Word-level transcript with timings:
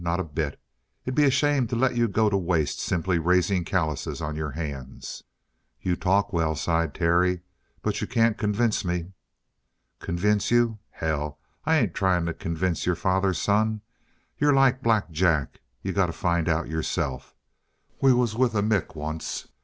Not 0.03 0.19
a 0.19 0.23
bit. 0.23 0.59
It'd 1.05 1.13
be 1.13 1.25
a 1.25 1.29
shame 1.29 1.67
to 1.67 1.75
let 1.75 1.95
you 1.95 2.07
go 2.07 2.27
to 2.27 2.35
waste 2.35 2.79
simply 2.79 3.19
raising 3.19 3.63
calluses 3.63 4.19
on 4.19 4.35
your 4.35 4.49
hands." 4.49 5.23
"You 5.79 5.95
talk 5.95 6.33
well," 6.33 6.55
sighed 6.55 6.95
Terry, 6.95 7.41
"but 7.83 8.01
you 8.01 8.07
can't 8.07 8.35
convince 8.35 8.83
me." 8.83 9.13
"Convince 9.99 10.49
you? 10.49 10.79
Hell, 10.89 11.37
I 11.67 11.75
ain't 11.77 11.93
trying 11.93 12.25
to 12.25 12.33
convince 12.33 12.87
your 12.87 12.95
father's 12.95 13.39
son. 13.39 13.81
You're 14.39 14.55
like 14.55 14.81
Black 14.81 15.11
Jack. 15.11 15.61
You 15.83 15.93
got 15.93 16.07
to 16.07 16.13
find 16.13 16.49
out 16.49 16.67
yourself. 16.67 17.35
We 18.01 18.11
was 18.11 18.33
with 18.35 18.55
a 18.55 18.63
Mick, 18.63 18.95
once. 18.95 19.49